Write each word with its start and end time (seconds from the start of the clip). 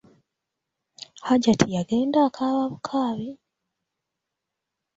Hajati 1.27 1.65
yagenda 1.75 2.17
akaaba 2.27 2.63
bukaabi! 2.71 3.29